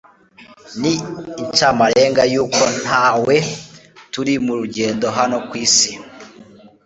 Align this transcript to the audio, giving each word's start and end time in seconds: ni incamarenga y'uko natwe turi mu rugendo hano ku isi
ni 0.79 0.93
incamarenga 1.43 2.23
y'uko 2.33 2.63
natwe 2.83 3.35
turi 4.11 4.33
mu 4.45 4.53
rugendo 4.59 5.05
hano 5.17 5.37
ku 5.47 5.53
isi 5.65 5.91